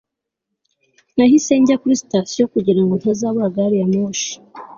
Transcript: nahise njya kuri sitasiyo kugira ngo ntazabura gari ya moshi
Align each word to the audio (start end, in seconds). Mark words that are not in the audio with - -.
nahise 1.15 1.53
njya 1.61 1.75
kuri 1.81 1.99
sitasiyo 2.01 2.43
kugira 2.53 2.81
ngo 2.83 2.93
ntazabura 2.99 3.53
gari 3.55 3.75
ya 3.81 3.87
moshi 3.93 4.33